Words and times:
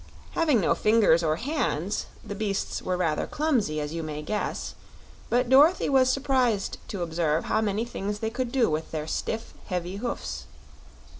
Having 0.31 0.61
no 0.61 0.73
fingers 0.73 1.21
or 1.21 1.35
hands 1.35 2.07
the 2.25 2.33
beasts 2.33 2.81
were 2.81 2.97
rather 2.97 3.27
clumsy, 3.27 3.79
as 3.79 3.93
you 3.93 4.01
may 4.01 4.23
guess; 4.23 4.73
but 5.29 5.47
Dorothy 5.47 5.89
was 5.89 6.11
surprised 6.11 6.79
to 6.87 7.03
observe 7.03 7.43
how 7.43 7.61
many 7.61 7.85
things 7.85 8.17
they 8.17 8.31
could 8.31 8.51
do 8.51 8.67
with 8.67 8.89
their 8.89 9.05
stiff, 9.05 9.53
heavy 9.67 9.97
hoofs. 9.97 10.47